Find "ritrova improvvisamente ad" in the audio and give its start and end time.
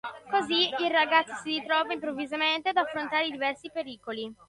1.59-2.77